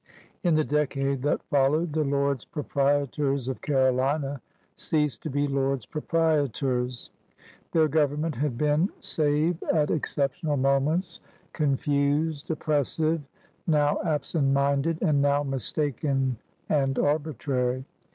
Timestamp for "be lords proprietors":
5.29-7.11